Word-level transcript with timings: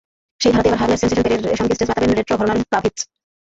সেই 0.41 0.51
ধারাতেই 0.51 0.69
এবার 0.69 0.81
হালের 0.81 0.99
সেনসেশন 0.99 1.23
পেরির 1.25 1.59
সঙ্গে 1.59 1.75
স্টেজ 1.75 1.89
মাতাবেন 1.89 2.11
রেট্রো 2.11 2.35
ঘরানার 2.39 2.67
ক্রাভিৎজ। 2.69 2.97